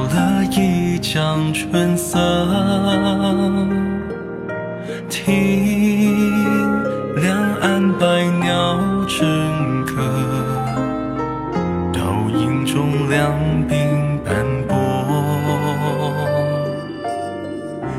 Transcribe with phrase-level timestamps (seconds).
[0.00, 2.18] 走了一江春色，
[5.10, 6.82] 听
[7.16, 9.92] 两岸百鸟争歌，
[11.92, 12.00] 倒
[12.30, 13.30] 影中两
[13.68, 14.74] 鬓斑驳，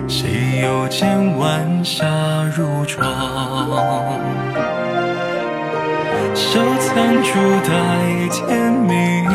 [0.08, 2.06] 谁又见晚霞
[2.56, 3.06] 如妆？
[6.34, 7.30] 收藏烛
[7.68, 7.72] 待
[8.32, 9.31] 天明。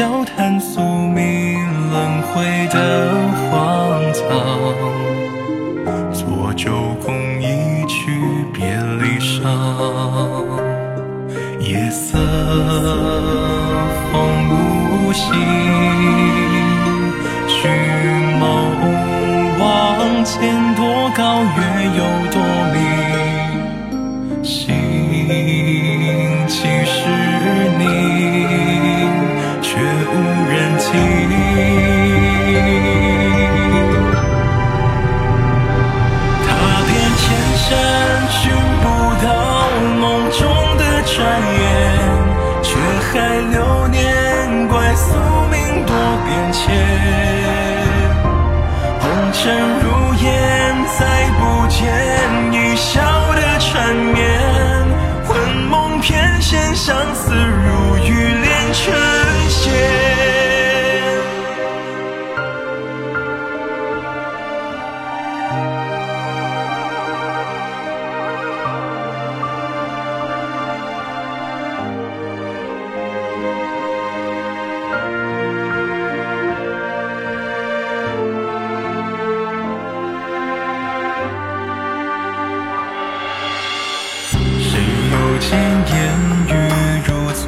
[0.00, 4.24] 笑谈宿命轮回的荒唐
[6.10, 6.72] 佐酒
[7.04, 7.19] 共
[45.10, 45.16] 宿
[45.50, 45.94] 命多
[46.24, 46.60] 变迁
[49.00, 49.42] 红尘
[49.82, 50.28] 如烟
[50.98, 51.00] 再
[51.38, 51.80] 不见
[52.52, 53.00] 你笑
[53.34, 54.39] 的缠绵
[85.40, 85.96] 见烟
[86.48, 86.52] 雨
[87.06, 87.46] 如昨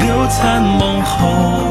[0.00, 1.69] 留残梦后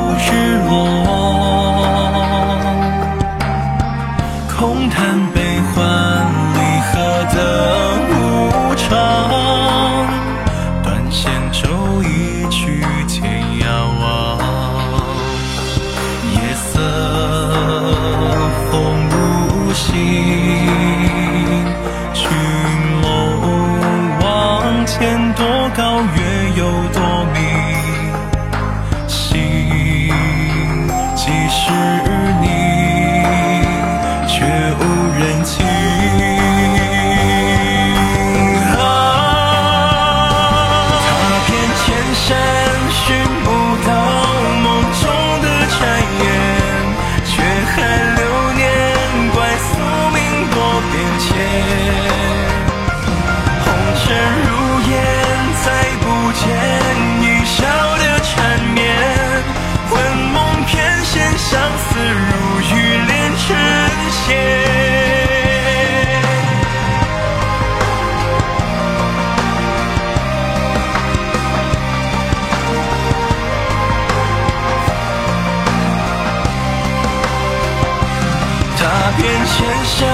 [79.21, 80.07] 眼前山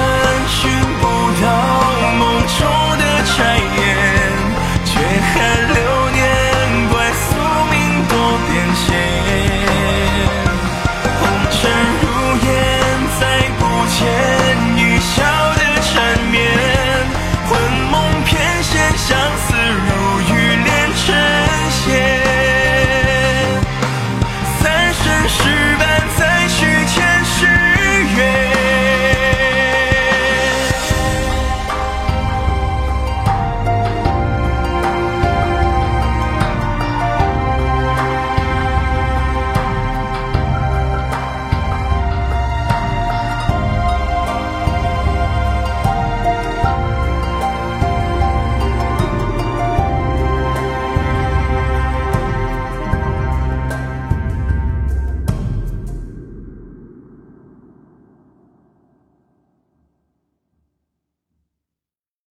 [0.47, 0.84] 去